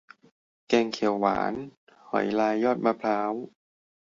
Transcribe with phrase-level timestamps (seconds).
[0.67, 1.53] แกงเขียวหวาน
[2.09, 3.33] หอยลายยอดมะพร้าว